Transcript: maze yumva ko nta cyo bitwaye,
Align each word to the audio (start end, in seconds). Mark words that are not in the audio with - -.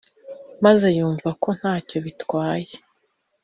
maze 0.63 0.87
yumva 0.97 1.29
ko 1.41 1.49
nta 1.59 1.75
cyo 1.87 1.97
bitwaye, 2.05 2.73